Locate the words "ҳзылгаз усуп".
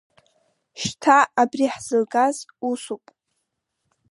1.73-3.03